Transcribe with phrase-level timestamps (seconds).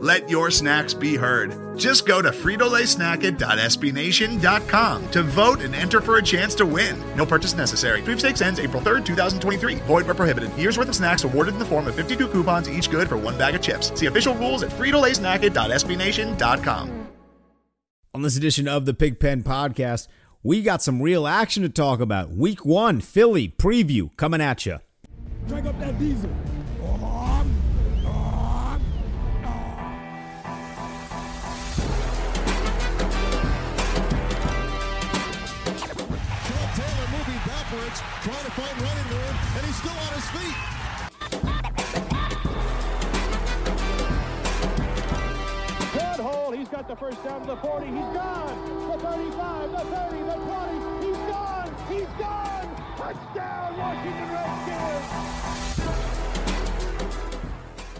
[0.00, 1.76] Let your snacks be heard.
[1.76, 6.96] Just go to fritolaysnacket.sbnation.com to vote and enter for a chance to win.
[7.16, 8.00] No purchase necessary.
[8.02, 9.74] Sweepstakes ends April 3rd, 2023.
[9.86, 10.56] Void where prohibited.
[10.56, 13.36] Year's worth of snacks awarded in the form of 52 coupons, each good for one
[13.36, 13.90] bag of chips.
[13.98, 17.08] See official rules at fritolaysnacket.sbnation.com.
[18.14, 20.06] On this edition of the Pigpen Podcast,
[20.42, 22.30] we got some real action to talk about.
[22.30, 24.78] Week one, Philly preview coming at you.
[25.48, 26.30] Crank up that diesel.
[38.28, 40.56] Trying to find running room, and he's still on his feet.
[45.94, 46.52] Good hole.
[46.52, 47.86] He's got the first down to the 40.
[47.86, 48.90] He's gone.
[48.90, 51.06] The 35, the 30, the 20.
[51.06, 51.74] He's gone.
[51.88, 52.76] He's gone.
[52.98, 55.08] Touchdown, Washington Redskins.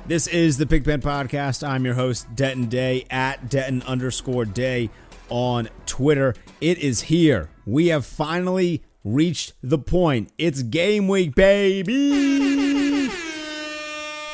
[0.06, 1.66] This is the Big Pigpen Podcast.
[1.66, 4.90] I'm your host, Denton Day, at Denton underscore Day
[5.30, 6.34] on Twitter.
[6.60, 7.48] It is here.
[7.64, 8.82] We have finally
[9.14, 10.30] reached the point.
[10.38, 13.08] It's game week, baby.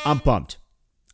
[0.05, 0.59] I'm pumped.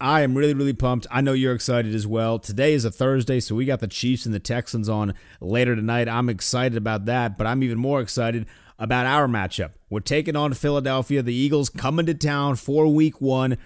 [0.01, 1.07] I am really, really pumped.
[1.11, 2.39] I know you're excited as well.
[2.39, 6.09] Today is a Thursday, so we got the Chiefs and the Texans on later tonight.
[6.09, 8.47] I'm excited about that, but I'm even more excited
[8.79, 9.73] about our matchup.
[9.91, 11.23] We're taking on Philadelphia.
[11.23, 13.59] The Eagles coming to town for week one,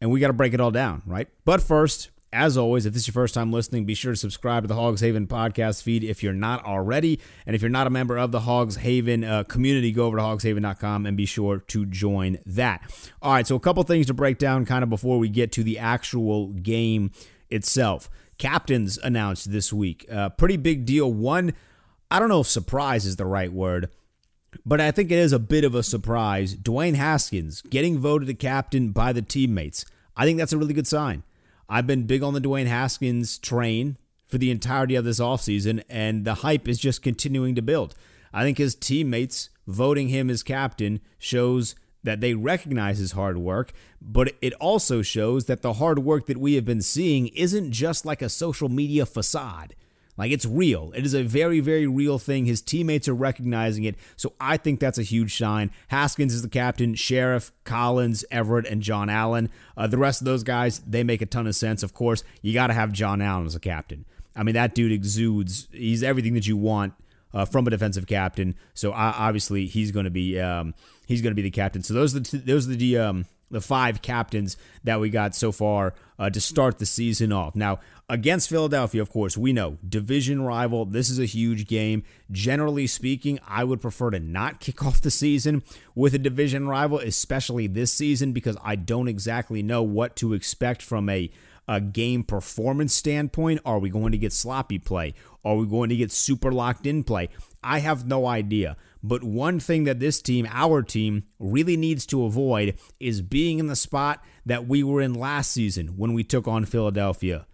[0.00, 1.28] and we got to break it all down, right?
[1.44, 4.62] But first, as always, if this is your first time listening, be sure to subscribe
[4.62, 7.18] to the Hogs Haven podcast feed if you're not already.
[7.46, 10.22] And if you're not a member of the Hogs Haven uh, community, go over to
[10.22, 12.82] hogshaven.com and be sure to join that.
[13.22, 15.64] All right, so a couple things to break down kind of before we get to
[15.64, 17.10] the actual game
[17.48, 18.10] itself.
[18.38, 20.04] Captains announced this week.
[20.12, 21.10] Uh, pretty big deal.
[21.10, 21.54] One,
[22.10, 23.88] I don't know if surprise is the right word,
[24.64, 26.54] but I think it is a bit of a surprise.
[26.54, 29.86] Dwayne Haskins getting voted a captain by the teammates.
[30.16, 31.22] I think that's a really good sign.
[31.68, 33.96] I've been big on the Dwayne Haskins train
[34.26, 37.94] for the entirety of this offseason, and the hype is just continuing to build.
[38.32, 43.72] I think his teammates voting him as captain shows that they recognize his hard work,
[44.00, 48.06] but it also shows that the hard work that we have been seeing isn't just
[48.06, 49.74] like a social media facade.
[50.16, 50.92] Like it's real.
[50.94, 52.46] It is a very, very real thing.
[52.46, 53.96] His teammates are recognizing it.
[54.16, 55.70] So I think that's a huge sign.
[55.88, 59.50] Haskins is the captain, Scherff, Collins, Everett, and John Allen.
[59.76, 61.82] Uh, the rest of those guys, they make a ton of sense.
[61.82, 64.06] Of course, you got to have John Allen as a captain.
[64.34, 66.94] I mean, that dude exudes, he's everything that you want.
[67.34, 70.72] Uh, from a defensive captain, so obviously he's going to be um,
[71.06, 71.82] he's going to be the captain.
[71.82, 75.34] So those are the t- those are the um, the five captains that we got
[75.34, 77.54] so far uh, to start the season off.
[77.54, 80.84] Now, against Philadelphia, of course, we know division rival.
[80.84, 82.02] This is a huge game.
[82.30, 85.62] Generally speaking, I would prefer to not kick off the season
[85.94, 90.82] with a division rival, especially this season, because I don't exactly know what to expect
[90.82, 91.30] from a
[91.68, 93.60] a game performance standpoint?
[93.64, 95.14] Are we going to get sloppy play?
[95.44, 97.28] Are we going to get super locked in play?
[97.62, 98.76] I have no idea.
[99.06, 103.68] But one thing that this team, our team, really needs to avoid is being in
[103.68, 107.46] the spot that we were in last season when we took on Philadelphia.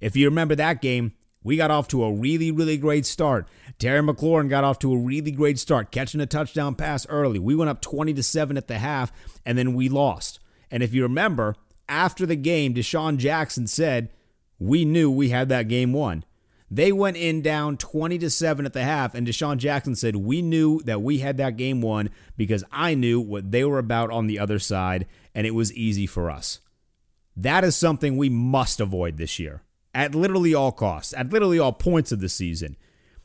[0.00, 3.48] If you remember that game, we got off to a really, really great start.
[3.78, 7.38] Terry McLaurin got off to a really great start, catching a touchdown pass early.
[7.38, 9.10] We went up 20 to 7 at the half,
[9.46, 10.40] and then we lost.
[10.70, 11.56] And if you remember,
[11.88, 14.10] after the game, DeSean Jackson said,
[14.58, 16.24] We knew we had that game won.
[16.70, 20.42] They went in down 20 to 7 at the half, and DeSean Jackson said, We
[20.42, 24.26] knew that we had that game won because I knew what they were about on
[24.26, 26.60] the other side, and it was easy for us.
[27.36, 29.62] That is something we must avoid this year
[29.94, 32.76] at literally all costs, at literally all points of the season.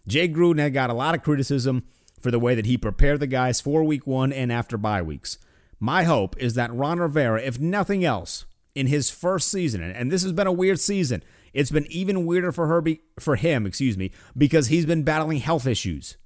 [0.07, 1.83] Jay Gruden had got a lot of criticism
[2.19, 5.37] for the way that he prepared the guys for week one and after bye weeks.
[5.79, 10.23] My hope is that Ron Rivera, if nothing else, in his first season, and this
[10.23, 11.23] has been a weird season,
[11.53, 15.39] it's been even weirder for her be, for him, excuse me, because he's been battling
[15.39, 16.17] health issues.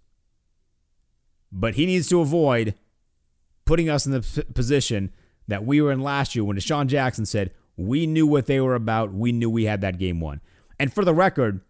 [1.51, 2.75] But he needs to avoid
[3.65, 5.11] putting us in the position
[5.47, 8.75] that we were in last year when DeSean Jackson said, We knew what they were
[8.75, 9.13] about.
[9.13, 10.41] We knew we had that game won.
[10.79, 11.61] And for the record,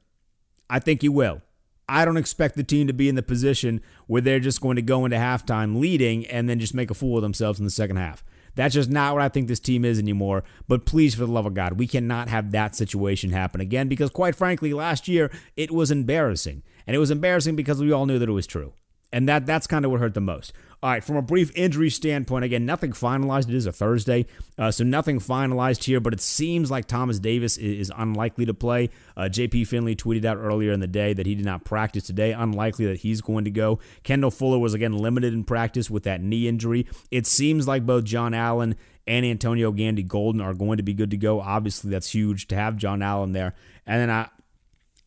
[0.70, 1.42] I think he will.
[1.90, 4.82] I don't expect the team to be in the position where they're just going to
[4.82, 7.96] go into halftime leading and then just make a fool of themselves in the second
[7.96, 8.24] half.
[8.58, 10.44] That's just not what I think this team is anymore.
[10.68, 14.10] But please, for the love of God, we cannot have that situation happen again because,
[14.10, 16.64] quite frankly, last year it was embarrassing.
[16.88, 18.74] And it was embarrassing because we all knew that it was true.
[19.18, 20.54] And that that's kind of what hurt the most.
[20.84, 23.50] All right, from a brief injury standpoint, again, nothing finalized.
[23.50, 24.28] It is a Thursday,
[24.60, 28.54] uh, so nothing finalized here, but it seems like Thomas Davis is, is unlikely to
[28.54, 28.92] play.
[29.16, 32.32] Uh, JP Finlay tweeted out earlier in the day that he did not practice today.
[32.32, 33.80] Unlikely that he's going to go.
[34.04, 36.86] Kendall Fuller was, again, limited in practice with that knee injury.
[37.10, 38.76] It seems like both John Allen
[39.08, 41.42] and Antonio Gandy Golden are going to be good to go.
[41.42, 43.56] Obviously, that's huge to have John Allen there.
[43.88, 44.30] And then I,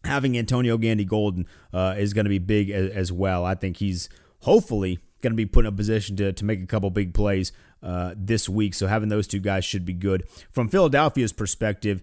[0.05, 3.45] having Antonio Gandy Golden uh, is going to be big as, as, well.
[3.45, 4.09] I think he's
[4.41, 7.53] hopefully going to be put in a position to, to make a couple big plays
[7.83, 8.75] uh, this week.
[8.75, 10.27] So having those two guys should be good.
[10.51, 12.03] From Philadelphia's perspective,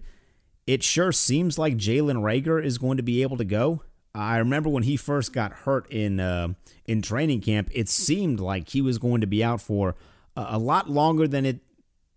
[0.66, 3.82] it sure seems like Jalen Reagor is going to be able to go.
[4.14, 6.48] I remember when he first got hurt in uh,
[6.86, 9.94] in training camp, it seemed like he was going to be out for
[10.36, 11.60] a, lot longer than it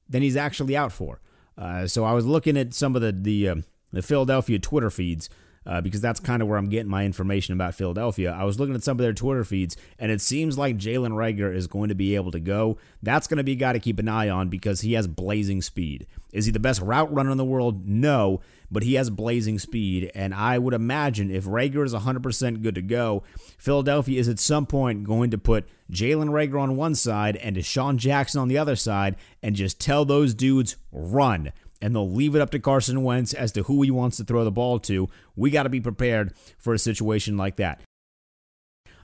[0.10, 1.22] than he's actually out for.
[1.58, 3.56] Uh, so I was looking at some of the the, uh,
[3.92, 5.30] the Philadelphia Twitter feeds
[5.66, 8.32] uh, because that's kind of where I'm getting my information about Philadelphia.
[8.32, 11.54] I was looking at some of their Twitter feeds, and it seems like Jalen Reagor
[11.54, 12.78] is going to be able to go.
[13.04, 15.62] That's going to be a guy to keep an eye on because he has blazing
[15.62, 16.08] speed.
[16.34, 17.88] Is he the best route runner in the world?
[17.88, 18.42] No,
[18.72, 22.82] but he has blazing speed, and I would imagine if Reagor is 100% good to
[22.82, 23.24] go,
[23.58, 27.98] Philadelphia is at some point going to put Jalen Reagor on one side and DeSean
[27.98, 32.42] Jackson on the other side and just tell those dudes, run and they'll leave it
[32.42, 35.10] up to Carson Wentz as to who he wants to throw the ball to.
[35.36, 37.82] We got to be prepared for a situation like that.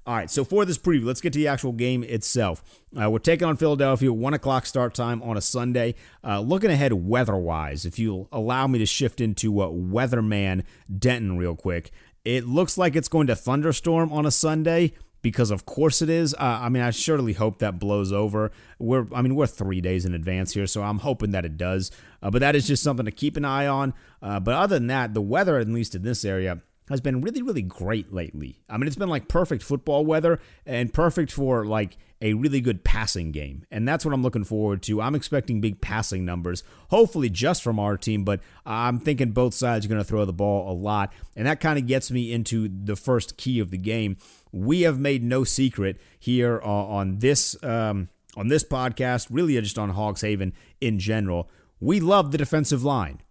[0.05, 2.63] All right, so for this preview, let's get to the actual game itself.
[2.97, 5.95] Uh, we're taking on Philadelphia, 1 o'clock start time on a Sunday.
[6.23, 10.63] Uh, looking ahead weather wise, if you'll allow me to shift into uh, Weatherman
[10.97, 11.91] Denton real quick,
[12.23, 16.33] it looks like it's going to thunderstorm on a Sunday because of course it is.
[16.33, 18.51] Uh, I mean, I surely hope that blows over.
[18.79, 21.91] We're, I mean, we're three days in advance here, so I'm hoping that it does.
[22.21, 23.93] Uh, but that is just something to keep an eye on.
[24.21, 27.41] Uh, but other than that, the weather, at least in this area, has been really,
[27.41, 28.59] really great lately.
[28.69, 32.83] I mean, it's been like perfect football weather and perfect for like a really good
[32.83, 33.65] passing game.
[33.69, 35.01] And that's what I'm looking forward to.
[35.01, 39.85] I'm expecting big passing numbers, hopefully just from our team, but I'm thinking both sides
[39.85, 41.13] are going to throw the ball a lot.
[41.35, 44.17] And that kind of gets me into the first key of the game.
[44.51, 49.89] We have made no secret here on this um, on this podcast, really just on
[49.89, 51.49] Hogs Haven in general.
[51.79, 53.21] We love the defensive line.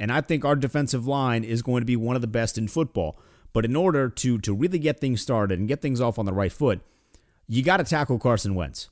[0.00, 2.68] And I think our defensive line is going to be one of the best in
[2.68, 3.18] football.
[3.52, 6.32] But in order to to really get things started and get things off on the
[6.32, 6.80] right foot,
[7.46, 8.90] you got to tackle Carson Wentz.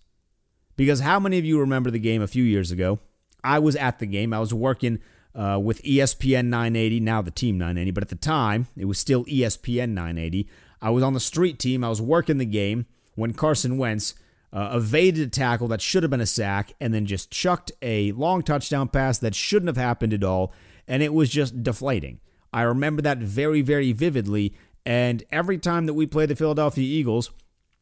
[0.76, 2.99] Because how many of you remember the game a few years ago?
[3.44, 4.32] I was at the game.
[4.32, 4.99] I was working
[5.34, 9.25] uh, with ESPN 980, now the team 980, but at the time it was still
[9.26, 10.49] ESPN 980.
[10.81, 11.82] I was on the street team.
[11.84, 14.14] I was working the game when Carson Wentz
[14.52, 18.12] uh, evaded a tackle that should have been a sack and then just chucked a
[18.12, 20.52] long touchdown pass that shouldn't have happened at all.
[20.87, 22.20] And it was just deflating.
[22.52, 24.55] I remember that very, very vividly.
[24.84, 27.31] And every time that we play the Philadelphia Eagles,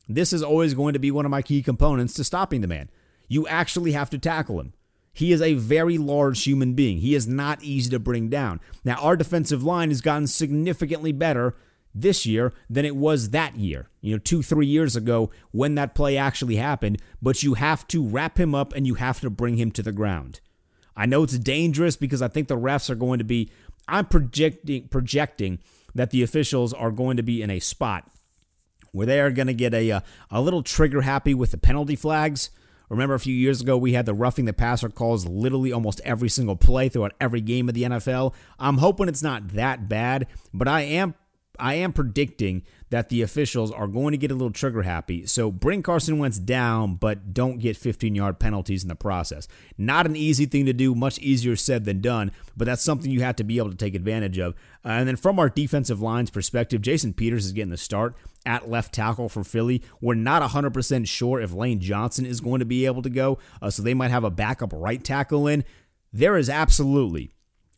[0.09, 2.91] this is always going to be one of my key components to stopping the man.
[3.29, 4.73] You actually have to tackle him.
[5.13, 6.99] He is a very large human being.
[6.99, 8.61] He is not easy to bring down.
[8.85, 11.55] Now, our defensive line has gotten significantly better
[11.95, 15.95] this year than it was that year, you know, two, three years ago when that
[15.95, 17.01] play actually happened.
[17.23, 19.93] But you have to wrap him up and you have to bring him to the
[19.93, 20.41] ground.
[20.97, 23.51] I know it's dangerous because I think the refs are going to be,
[23.89, 25.59] I'm projecting, projecting
[25.95, 28.11] that the officials are going to be in a spot
[28.93, 31.59] where they are going to get a, a, uh, a little trigger happy with the
[31.59, 32.51] penalty flags.
[32.89, 36.29] Remember a few years ago we had the roughing the passer calls literally almost every
[36.29, 38.35] single play throughout every game of the NFL.
[38.59, 41.15] I'm hoping it's not that bad, but I am
[41.59, 45.27] I am predicting that the officials are going to get a little trigger happy.
[45.27, 49.49] So bring Carson Wentz down, but don't get 15 yard penalties in the process.
[49.77, 53.23] Not an easy thing to do, much easier said than done, but that's something you
[53.23, 54.55] have to be able to take advantage of.
[54.85, 58.69] Uh, and then from our defensive lines perspective, Jason Peters is getting the start at
[58.69, 59.83] left tackle for Philly.
[60.01, 63.71] We're not 100% sure if Lane Johnson is going to be able to go, uh,
[63.71, 65.65] so they might have a backup right tackle in.
[66.13, 67.33] There is absolutely,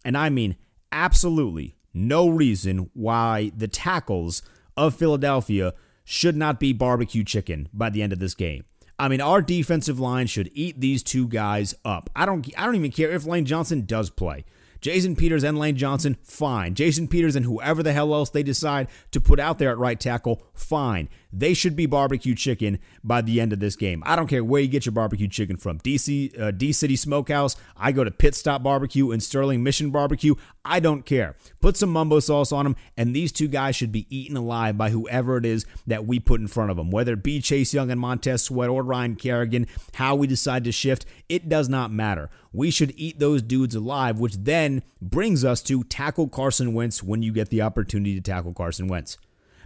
[0.05, 0.57] and I mean
[0.93, 4.43] absolutely, no reason why the tackles
[4.77, 5.75] of Philadelphia
[6.05, 8.65] should not be barbecue chicken by the end of this game.
[8.99, 12.09] I mean, our defensive line should eat these two guys up.
[12.15, 14.45] I don't I don't even care if Lane Johnson does play.
[14.81, 16.75] Jason Peters and Lane Johnson, fine.
[16.75, 19.99] Jason Peters and whoever the hell else they decide to put out there at right
[19.99, 21.09] tackle, fine.
[21.33, 24.03] They should be barbecue chicken by the end of this game.
[24.07, 25.79] I don't care where you get your barbecue chicken from.
[25.81, 27.57] DC uh, D City Smokehouse.
[27.77, 30.35] I go to Pit Stop Barbecue and Sterling Mission Barbecue.
[30.65, 31.37] I don't care.
[31.61, 34.91] Put some mumbo sauce on them, and these two guys should be eaten alive by
[34.91, 36.91] whoever it is that we put in front of them.
[36.91, 40.73] Whether it be Chase Young and Montez Sweat or Ryan Kerrigan, how we decide to
[40.73, 42.31] shift, it does not matter.
[42.53, 47.23] We should eat those dudes alive, which then brings us to tackle Carson Wentz when
[47.23, 49.19] you get the opportunity to tackle Carson Wentz.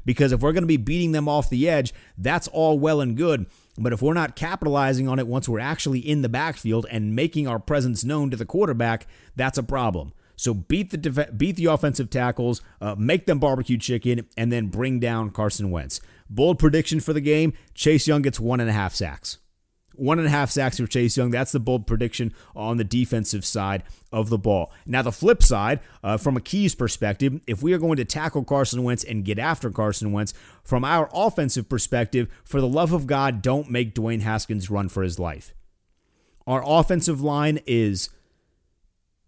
[0.05, 3.17] Because if we're going to be beating them off the edge, that's all well and
[3.17, 3.47] good.
[3.79, 7.47] But if we're not capitalizing on it once we're actually in the backfield and making
[7.47, 10.13] our presence known to the quarterback, that's a problem.
[10.37, 14.69] So beat the def- beat the offensive tackles, uh, make them barbecue chicken, and then
[14.69, 16.01] bring down Carson Wentz.
[16.31, 19.37] Bold prediction for the game: Chase Young gets one and a half sacks.
[20.01, 21.31] One and a half sacks for Chase Young.
[21.31, 24.73] That's the bold prediction on the defensive side of the ball.
[24.87, 28.43] Now, the flip side, uh, from a Keys perspective, if we are going to tackle
[28.43, 30.33] Carson Wentz and get after Carson Wentz,
[30.65, 35.03] from our offensive perspective, for the love of God, don't make Dwayne Haskins run for
[35.03, 35.53] his life.
[36.47, 38.09] Our offensive line is.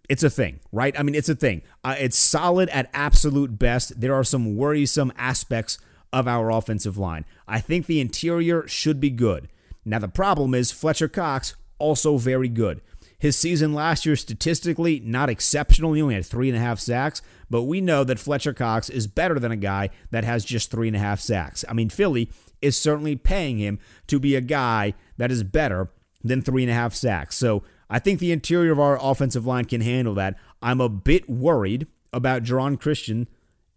[0.09, 0.99] It's a thing, right?
[0.99, 1.61] I mean, it's a thing.
[1.85, 4.01] Uh, it's solid at absolute best.
[4.01, 5.79] There are some worrisome aspects
[6.15, 7.27] of our offensive line.
[7.47, 9.49] I think the interior should be good.
[9.85, 12.81] Now, the problem is Fletcher Cox, also very good.
[13.19, 15.93] His season last year, statistically, not exceptional.
[15.93, 19.07] He only had three and a half sacks, but we know that Fletcher Cox is
[19.07, 21.65] better than a guy that has just three and a half sacks.
[21.69, 25.91] I mean, Philly is certainly paying him to be a guy that is better
[26.25, 27.37] than three and a half sacks.
[27.37, 30.37] So I think the interior of our offensive line can handle that.
[30.61, 33.29] I'm a bit worried about Geron Christian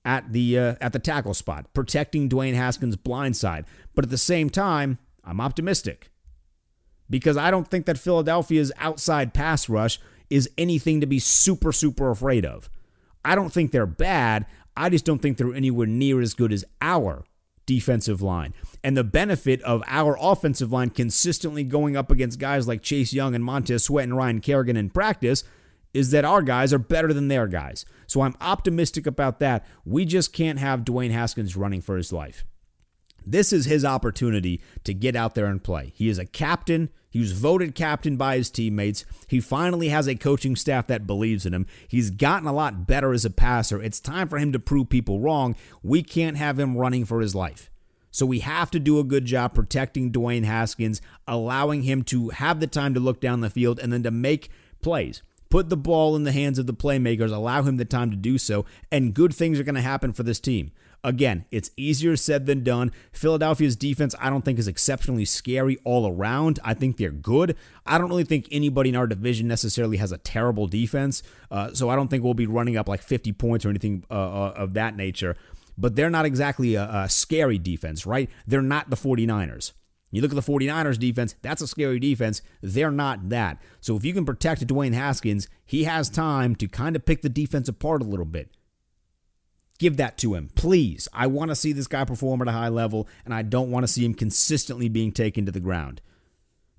[0.03, 3.65] at the uh, at the tackle spot, protecting Dwayne Haskins' blind side.
[3.93, 6.09] But at the same time, I'm optimistic
[7.09, 12.09] because I don't think that Philadelphia's outside pass rush is anything to be super, super
[12.09, 12.69] afraid of.
[13.23, 14.45] I don't think they're bad.
[14.77, 17.25] I just don't think they're anywhere near as good as our
[17.65, 18.53] defensive line.
[18.83, 23.33] And the benefit of our offensive line consistently going up against guys like Chase Young
[23.33, 25.43] and Montez Sweat and Ryan Kerrigan in practice
[25.93, 27.85] is that our guys are better than their guys.
[28.05, 29.65] So I'm optimistic about that.
[29.85, 32.45] We just can't have Dwayne Haskins running for his life.
[33.25, 35.91] This is his opportunity to get out there and play.
[35.95, 36.89] He is a captain.
[37.09, 39.05] He was voted captain by his teammates.
[39.27, 41.65] He finally has a coaching staff that believes in him.
[41.87, 43.81] He's gotten a lot better as a passer.
[43.81, 45.55] It's time for him to prove people wrong.
[45.81, 47.69] We can't have him running for his life.
[48.11, 52.59] So we have to do a good job protecting Dwayne Haskins, allowing him to have
[52.59, 54.49] the time to look down the field and then to make
[54.81, 55.21] plays.
[55.49, 58.37] Put the ball in the hands of the playmakers, allow him the time to do
[58.37, 60.71] so, and good things are going to happen for this team.
[61.03, 62.91] Again, it's easier said than done.
[63.11, 66.59] Philadelphia's defense, I don't think, is exceptionally scary all around.
[66.63, 67.55] I think they're good.
[67.85, 71.21] I don't really think anybody in our division necessarily has a terrible defense.
[71.51, 74.13] Uh, so I don't think we'll be running up like 50 points or anything uh,
[74.13, 75.35] uh, of that nature.
[75.77, 78.29] But they're not exactly a, a scary defense, right?
[78.47, 79.73] They're not the 49ers.
[80.11, 82.41] You look at the 49ers defense, that's a scary defense.
[82.61, 83.61] They're not that.
[83.81, 87.29] So if you can protect Dwayne Haskins, he has time to kind of pick the
[87.29, 88.49] defense apart a little bit.
[89.77, 91.07] Give that to him, please.
[91.13, 93.83] I want to see this guy perform at a high level, and I don't want
[93.83, 96.01] to see him consistently being taken to the ground.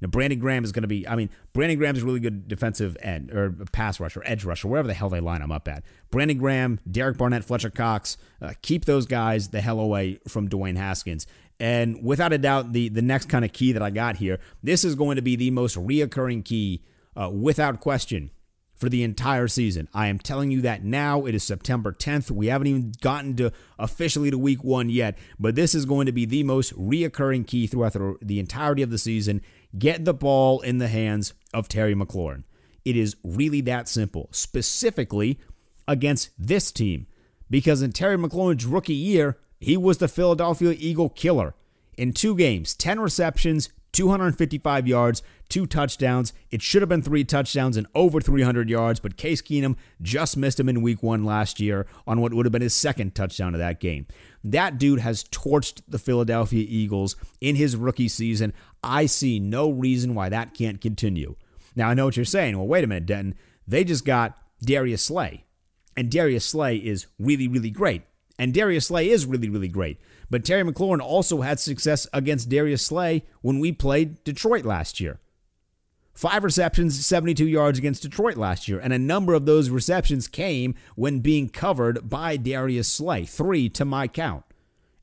[0.00, 2.48] Now, Brandon Graham is going to be, I mean, Brandon Graham is a really good
[2.48, 5.84] defensive end or pass rusher, edge rusher, wherever the hell they line him up at.
[6.10, 10.76] Brandon Graham, Derek Barnett, Fletcher Cox, uh, keep those guys the hell away from Dwayne
[10.76, 11.26] Haskins.
[11.58, 14.84] And without a doubt, the, the next kind of key that I got here, this
[14.84, 16.82] is going to be the most reoccurring key,
[17.16, 18.30] uh, without question,
[18.76, 19.88] for the entire season.
[19.94, 21.24] I am telling you that now.
[21.24, 22.30] It is September 10th.
[22.30, 26.12] We haven't even gotten to officially to week one yet, but this is going to
[26.12, 29.40] be the most reoccurring key throughout the, entirety of the season.
[29.76, 32.44] Get the ball in the hands of Terry McLaurin.
[32.84, 35.40] It is really that simple, specifically
[35.88, 37.06] against this team,
[37.50, 41.54] because in Terry McLaurin's rookie year, he was the Philadelphia Eagle killer.
[41.96, 46.34] In two games, 10 receptions, 255 yards, two touchdowns.
[46.50, 50.60] It should have been three touchdowns and over 300 yards, but Case Keenum just missed
[50.60, 53.58] him in week one last year on what would have been his second touchdown of
[53.58, 54.06] that game.
[54.44, 58.52] That dude has torched the Philadelphia Eagles in his rookie season.
[58.84, 61.36] I see no reason why that can't continue.
[61.74, 62.58] Now, I know what you're saying.
[62.58, 63.34] Well, wait a minute, Denton.
[63.66, 65.44] They just got Darius Slay,
[65.96, 68.02] and Darius Slay is really, really great.
[68.38, 69.98] And Darius Slay is really, really great.
[70.28, 75.20] But Terry McLaurin also had success against Darius Slay when we played Detroit last year.
[76.12, 80.74] Five receptions, 72 yards against Detroit last year, and a number of those receptions came
[80.94, 84.42] when being covered by Darius Slay, three to my count.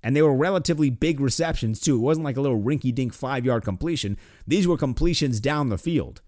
[0.01, 1.95] And they were relatively big receptions, too.
[1.95, 4.17] It wasn't like a little rinky dink five yard completion.
[4.47, 6.21] These were completions down the field.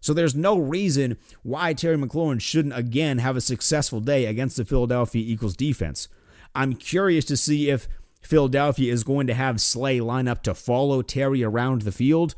[0.00, 4.64] So there's no reason why Terry McLaurin shouldn't again have a successful day against the
[4.64, 6.08] Philadelphia Eagles defense.
[6.58, 7.86] I'm curious to see if
[8.20, 12.34] Philadelphia is going to have Slay line up to follow Terry around the field.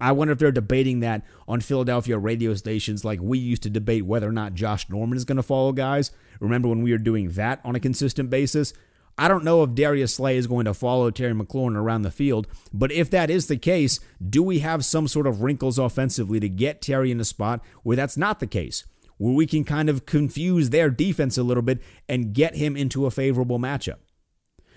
[0.00, 4.04] I wonder if they're debating that on Philadelphia radio stations like we used to debate
[4.04, 6.10] whether or not Josh Norman is going to follow guys.
[6.40, 8.72] Remember when we were doing that on a consistent basis?
[9.16, 12.48] I don't know if Darius Slay is going to follow Terry McLaurin around the field,
[12.72, 16.48] but if that is the case, do we have some sort of wrinkles offensively to
[16.48, 18.84] get Terry in a spot where that's not the case?
[19.20, 23.04] Where we can kind of confuse their defense a little bit and get him into
[23.04, 23.98] a favorable matchup.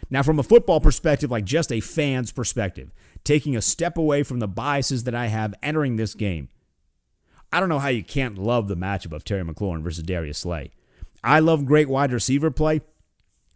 [0.10, 2.92] Now, from a football perspective, like just a fan's perspective,
[3.24, 6.50] taking a step away from the biases that I have entering this game,
[7.54, 10.72] I don't know how you can't love the matchup of Terry McLaurin versus Darius Slay.
[11.24, 12.82] I love great wide receiver play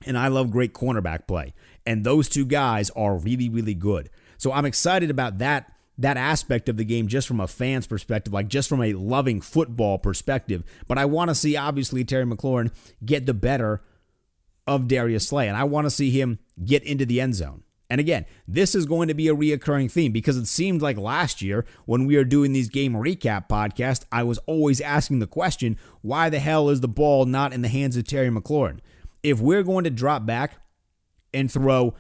[0.05, 1.53] and I love great cornerback play.
[1.85, 4.09] And those two guys are really, really good.
[4.37, 8.33] So I'm excited about that that aspect of the game just from a fan's perspective,
[8.33, 10.63] like just from a loving football perspective.
[10.87, 12.71] But I want to see obviously Terry McLaurin
[13.03, 13.81] get the better
[14.65, 17.63] of Darius Slay, and I want to see him get into the end zone.
[17.89, 21.41] And again, this is going to be a reoccurring theme because it seemed like last
[21.41, 25.77] year when we were doing these game recap podcasts, I was always asking the question,
[26.01, 28.79] why the hell is the ball not in the hands of Terry McLaurin?
[29.23, 30.61] if we're going to drop back
[31.33, 31.95] and throw,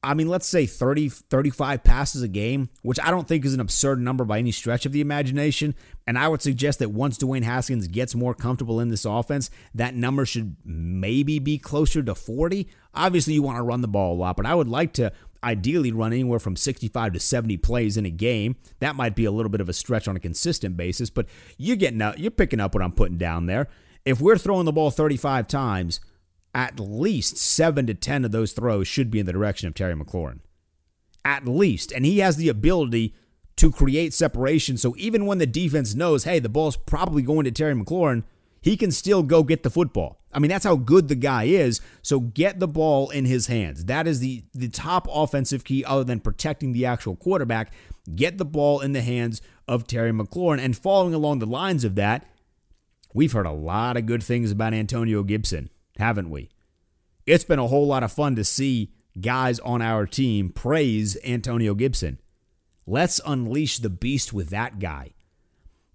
[0.00, 3.58] I mean, let's say 30, 35 passes a game, which I don't think is an
[3.58, 5.74] absurd number by any stretch of the imagination.
[6.06, 9.94] And I would suggest that once Dwayne Haskins gets more comfortable in this offense, that
[9.94, 12.68] number should maybe be closer to 40.
[12.94, 15.12] Obviously, you want to run the ball a lot, but I would like to
[15.42, 18.54] ideally run anywhere from 65 to 70 plays in a game.
[18.78, 21.26] That might be a little bit of a stretch on a consistent basis, but
[21.56, 23.68] you're getting out, you're picking up what I'm putting down there.
[24.04, 26.00] If we're throwing the ball 35 times,
[26.54, 29.94] at least seven to 10 of those throws should be in the direction of Terry
[29.94, 30.40] McLaurin.
[31.24, 31.92] At least.
[31.92, 33.14] And he has the ability
[33.56, 34.76] to create separation.
[34.76, 38.22] So even when the defense knows, hey, the ball's probably going to Terry McLaurin,
[38.60, 40.20] he can still go get the football.
[40.32, 41.80] I mean, that's how good the guy is.
[42.02, 43.86] So get the ball in his hands.
[43.86, 47.72] That is the, the top offensive key other than protecting the actual quarterback.
[48.14, 50.60] Get the ball in the hands of Terry McLaurin.
[50.60, 52.26] And following along the lines of that,
[53.12, 56.48] we've heard a lot of good things about Antonio Gibson haven't we?
[57.26, 61.74] It's been a whole lot of fun to see guys on our team praise Antonio
[61.74, 62.18] Gibson.
[62.86, 65.12] Let's unleash the beast with that guy.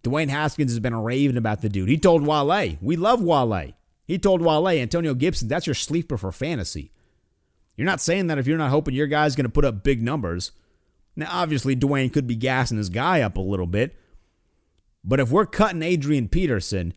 [0.03, 1.89] Dwayne Haskins has been raving about the dude.
[1.89, 3.71] He told Wale, we love Wale.
[4.05, 6.91] He told Wale, Antonio Gibson, that's your sleeper for fantasy.
[7.77, 10.03] You're not saying that if you're not hoping your guy's going to put up big
[10.03, 10.51] numbers.
[11.15, 13.95] Now, obviously, Dwayne could be gassing his guy up a little bit.
[15.03, 16.93] But if we're cutting Adrian Peterson,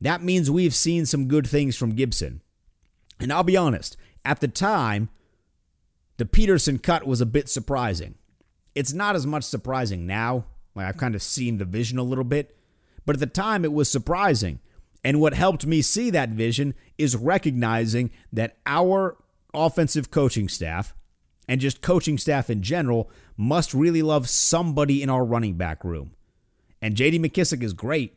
[0.00, 2.42] that means we've seen some good things from Gibson.
[3.18, 5.08] And I'll be honest, at the time,
[6.18, 8.14] the Peterson cut was a bit surprising.
[8.74, 10.46] It's not as much surprising now.
[10.74, 12.56] Like I've kind of seen the vision a little bit.
[13.06, 14.60] But at the time, it was surprising.
[15.04, 19.16] And what helped me see that vision is recognizing that our
[19.54, 20.94] offensive coaching staff
[21.48, 26.14] and just coaching staff in general must really love somebody in our running back room.
[26.82, 28.16] And JD McKissic is great,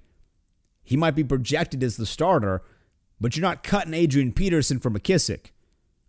[0.89, 2.63] he might be projected as the starter,
[3.21, 5.51] but you're not cutting Adrian Peterson for McKissic.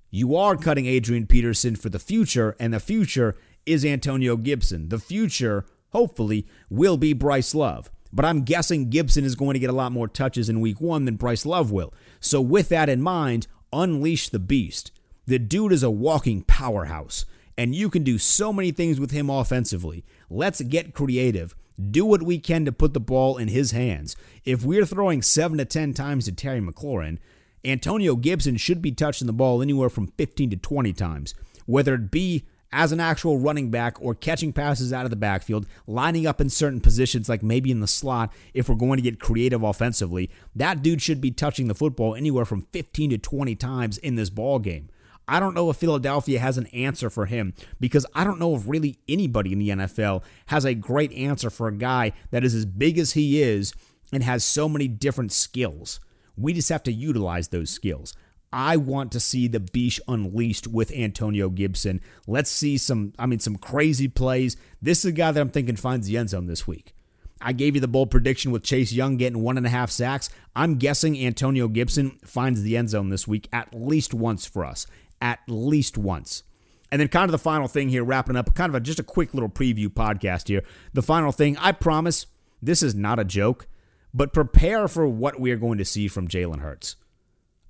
[0.08, 4.88] You are cutting Adrian Peterson for the future, and the future is Antonio Gibson.
[4.88, 7.90] The future, hopefully, will be Bryce Love.
[8.10, 11.04] But I'm guessing Gibson is going to get a lot more touches in week one
[11.04, 11.92] than Bryce Love will.
[12.18, 14.92] So, with that in mind, unleash the beast.
[15.26, 17.26] The dude is a walking powerhouse,
[17.58, 20.06] and you can do so many things with him offensively.
[20.30, 21.54] Let's get creative
[21.90, 24.16] do what we can to put the ball in his hands.
[24.44, 27.18] If we're throwing 7 to 10 times to Terry McLaurin,
[27.64, 31.35] Antonio Gibson should be touching the ball anywhere from 15 to 20 times,
[31.66, 35.66] whether it be as an actual running back or catching passes out of the backfield,
[35.87, 39.20] lining up in certain positions, like maybe in the slot, if we're going to get
[39.20, 40.30] creative offensively.
[40.54, 44.30] That dude should be touching the football anywhere from 15 to 20 times in this
[44.30, 44.88] ball game.
[45.30, 48.66] I don't know if Philadelphia has an answer for him because I don't know if
[48.66, 52.66] really anybody in the NFL has a great answer for a guy that is as
[52.66, 53.72] big as he is
[54.12, 56.00] and has so many different skills.
[56.36, 58.12] We just have to utilize those skills.
[58.52, 62.00] I want to see the beast unleashed with Antonio Gibson.
[62.26, 64.56] Let's see some, I mean, some crazy plays.
[64.82, 66.92] This is a guy that I'm thinking finds the end zone this week.
[67.40, 70.28] I gave you the bold prediction with Chase Young getting one and a half sacks.
[70.56, 74.86] I'm guessing Antonio Gibson finds the end zone this week at least once for us
[75.20, 76.42] at least once.
[76.92, 79.04] And then, kind of the final thing here, wrapping up, kind of a, just a
[79.04, 80.62] quick little preview podcast here.
[80.92, 82.26] The final thing, I promise
[82.61, 83.66] this is not a joke,
[84.12, 86.96] but prepare for what we are going to see from Jalen Hurts.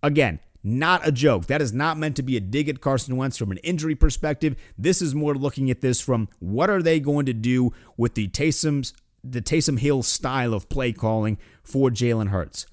[0.02, 1.46] Again, not a joke.
[1.46, 4.56] That is not meant to be a dig at Carson Wentz from an injury perspective.
[4.78, 8.28] This is more looking at this from what are they going to do with the
[8.28, 12.66] Taysom's the Taysom Hill style of play calling for Jalen Hurts.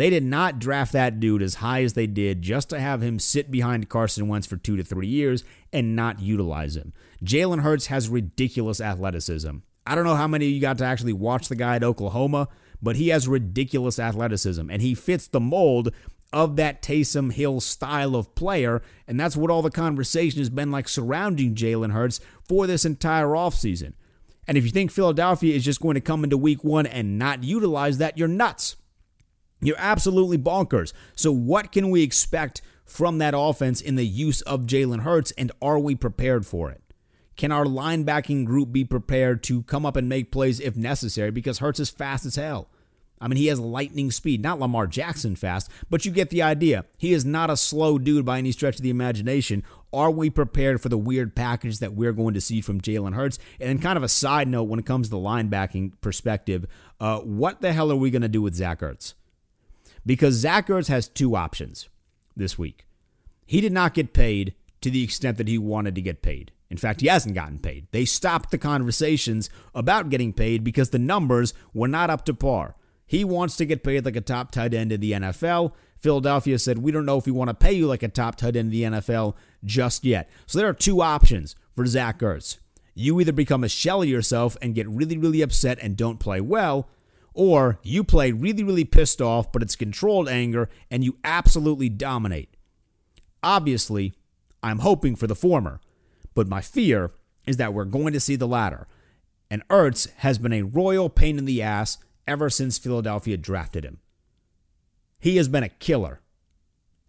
[0.00, 3.18] They did not draft that dude as high as they did just to have him
[3.18, 6.94] sit behind Carson Wentz for two to three years and not utilize him.
[7.22, 9.58] Jalen Hurts has ridiculous athleticism.
[9.86, 12.48] I don't know how many of you got to actually watch the guy at Oklahoma,
[12.80, 15.92] but he has ridiculous athleticism and he fits the mold
[16.32, 18.80] of that Taysom Hill style of player.
[19.06, 23.26] And that's what all the conversation has been like surrounding Jalen Hurts for this entire
[23.26, 23.92] offseason.
[24.48, 27.44] And if you think Philadelphia is just going to come into week one and not
[27.44, 28.76] utilize that, you're nuts.
[29.60, 30.92] You're absolutely bonkers.
[31.14, 35.52] So, what can we expect from that offense in the use of Jalen Hurts, and
[35.62, 36.82] are we prepared for it?
[37.36, 41.30] Can our linebacking group be prepared to come up and make plays if necessary?
[41.30, 42.68] Because Hurts is fast as hell.
[43.20, 46.86] I mean, he has lightning speed, not Lamar Jackson fast, but you get the idea.
[46.96, 49.62] He is not a slow dude by any stretch of the imagination.
[49.92, 53.38] Are we prepared for the weird package that we're going to see from Jalen Hurts?
[53.60, 56.66] And then, kind of a side note when it comes to the linebacking perspective,
[56.98, 59.14] uh, what the hell are we going to do with Zach Ertz?
[60.04, 61.88] Because Zach Ertz has two options
[62.36, 62.86] this week.
[63.46, 66.52] He did not get paid to the extent that he wanted to get paid.
[66.70, 67.88] In fact, he hasn't gotten paid.
[67.90, 72.76] They stopped the conversations about getting paid because the numbers were not up to par.
[73.06, 75.72] He wants to get paid like a top tight end in the NFL.
[75.96, 78.54] Philadelphia said, We don't know if we want to pay you like a top tight
[78.54, 79.34] end in the NFL
[79.64, 80.30] just yet.
[80.46, 82.58] So there are two options for Zach Ertz.
[82.94, 86.40] You either become a shell of yourself and get really, really upset and don't play
[86.40, 86.88] well,
[87.34, 92.56] or you play really, really pissed off, but it's controlled anger and you absolutely dominate.
[93.42, 94.12] Obviously,
[94.62, 95.80] I'm hoping for the former,
[96.34, 97.12] but my fear
[97.46, 98.86] is that we're going to see the latter.
[99.50, 103.98] And Ertz has been a royal pain in the ass ever since Philadelphia drafted him.
[105.18, 106.20] He has been a killer.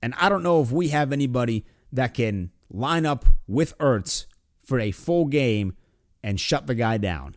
[0.02, 4.26] And I don't know if we have anybody that can line up with Ertz
[4.66, 5.76] for a full game
[6.24, 7.36] and shut the guy down.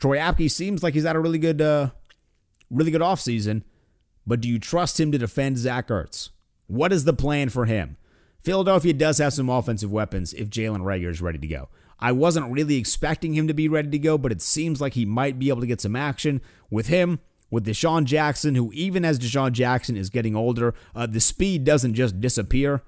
[0.00, 1.90] Troy Apke seems like he's had a really good, uh,
[2.70, 3.62] really good offseason,
[4.26, 6.30] but do you trust him to defend Zach Ertz?
[6.66, 7.96] What is the plan for him?
[8.40, 11.68] Philadelphia does have some offensive weapons if Jalen Reagor is ready to go.
[11.98, 15.04] I wasn't really expecting him to be ready to go, but it seems like he
[15.04, 17.20] might be able to get some action with him.
[17.50, 21.94] With DeSean Jackson, who even as DeSean Jackson is getting older, uh, the speed doesn't
[21.94, 22.82] just disappear.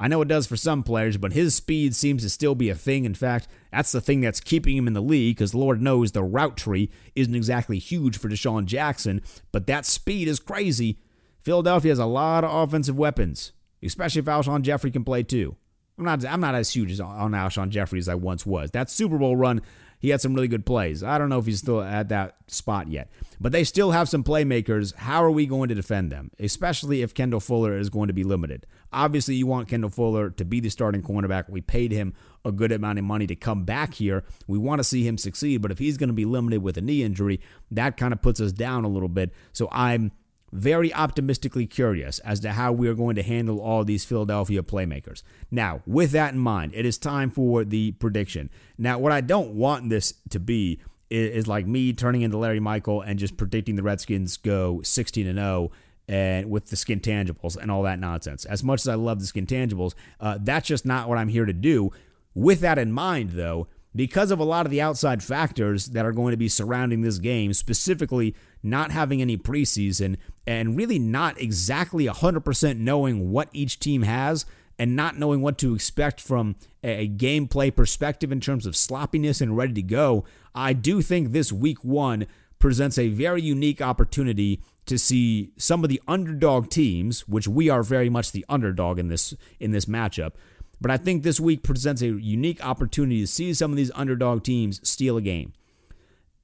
[0.00, 2.74] I know it does for some players, but his speed seems to still be a
[2.74, 3.04] thing.
[3.04, 6.22] In fact, that's the thing that's keeping him in the league because Lord knows the
[6.22, 10.98] route tree isn't exactly huge for DeSean Jackson, but that speed is crazy.
[11.40, 15.56] Philadelphia has a lot of offensive weapons, especially if Alshon Jeffery can play too.
[15.98, 18.70] I'm not I'm not as huge on Alshon Jeffery as I once was.
[18.70, 19.62] That Super Bowl run,
[19.98, 21.02] he had some really good plays.
[21.02, 23.10] I don't know if he's still at that spot yet.
[23.40, 24.94] But they still have some playmakers.
[24.94, 26.30] How are we going to defend them?
[26.38, 28.64] Especially if Kendall Fuller is going to be limited.
[28.92, 31.48] Obviously, you want Kendall Fuller to be the starting cornerback.
[31.48, 34.24] We paid him a good amount of money to come back here.
[34.46, 36.80] We want to see him succeed, but if he's going to be limited with a
[36.80, 39.32] knee injury, that kind of puts us down a little bit.
[39.52, 40.12] So I'm
[40.50, 45.22] very optimistically curious as to how we are going to handle all these Philadelphia playmakers.
[45.50, 48.48] Now, with that in mind, it is time for the prediction.
[48.78, 53.00] Now, what I don't want this to be is, like me turning into Larry Michael
[53.00, 55.70] and just predicting the Redskins go 16 and 0
[56.08, 58.44] and with the skin tangibles and all that nonsense.
[58.46, 61.44] As much as I love the skin tangibles, uh, that's just not what I'm here
[61.44, 61.92] to do.
[62.34, 66.12] With that in mind, though, because of a lot of the outside factors that are
[66.12, 70.16] going to be surrounding this game, specifically not having any preseason
[70.46, 74.46] and really not exactly 100% knowing what each team has
[74.78, 79.56] and not knowing what to expect from a gameplay perspective in terms of sloppiness and
[79.56, 82.26] ready to go, I do think this week one
[82.58, 87.82] presents a very unique opportunity to see some of the underdog teams, which we are
[87.82, 90.32] very much the underdog in this in this matchup,
[90.80, 94.42] but I think this week presents a unique opportunity to see some of these underdog
[94.42, 95.52] teams steal a game.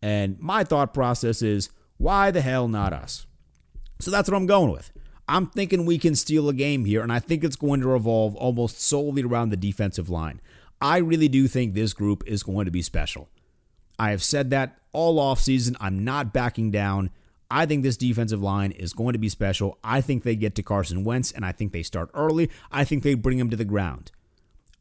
[0.02, 3.26] And my thought process is why the hell not us?
[4.00, 4.90] So that's what I'm going with.
[5.26, 8.36] I'm thinking we can steal a game here, and I think it's going to revolve
[8.36, 10.40] almost solely around the defensive line.
[10.80, 13.30] I really do think this group is going to be special.
[13.98, 15.76] I have said that all offseason.
[15.80, 17.10] I'm not backing down.
[17.54, 19.78] I think this defensive line is going to be special.
[19.84, 22.50] I think they get to Carson Wentz, and I think they start early.
[22.72, 24.10] I think they bring him to the ground.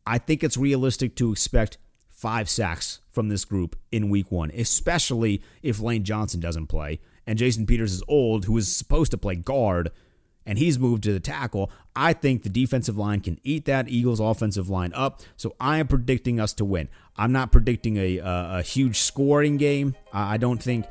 [0.08, 1.78] I think it's realistic to expect
[2.10, 7.38] five sacks from this group in week one, especially if Lane Johnson doesn't play and
[7.38, 9.92] Jason Peters is old, who is supposed to play guard,
[10.44, 11.70] and he's moved to the tackle.
[11.96, 15.22] I think the defensive line can eat that Eagles offensive line up.
[15.38, 16.90] So I am predicting us to win.
[17.16, 19.96] I'm not predicting a, a, a huge scoring game.
[20.12, 20.86] I don't think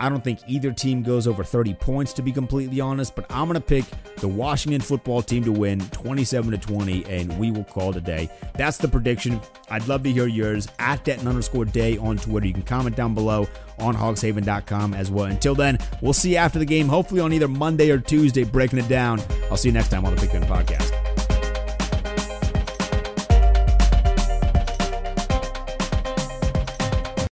[0.00, 3.46] I don't think either team goes over 30 points to be completely honest, but I'm
[3.48, 3.84] going to pick
[4.16, 8.00] the Washington football team to win 27 to 20 and we will call it a
[8.00, 8.28] day.
[8.56, 9.40] That's the prediction.
[9.70, 12.46] I'd love to hear yours at Denton underscore day on Twitter.
[12.46, 15.26] You can comment down below on hogshaven.com as well.
[15.26, 18.78] Until then, we'll see you after the game, hopefully on either Monday or Tuesday, breaking
[18.78, 19.20] it down.
[19.50, 21.13] I'll see you next time on the Pigpen Podcast.